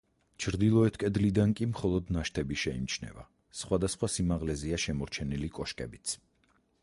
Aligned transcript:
ჩრდილოეთ 0.43 0.95
კედლიდან 1.01 1.51
კი, 1.59 1.67
მხოლოდ 1.73 2.09
ნაშთები 2.15 2.57
შეიმჩნევა, 2.63 3.27
სხვადასხვა 3.61 4.11
სიმაღლეზეა 4.15 4.83
შემორჩენილი 4.87 5.53
კოშკებიც. 5.59 6.19